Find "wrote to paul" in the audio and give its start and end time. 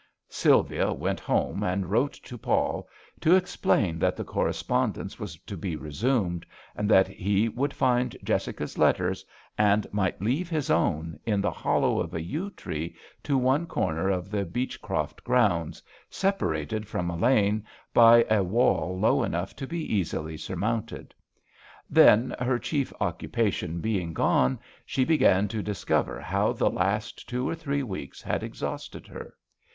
1.91-2.89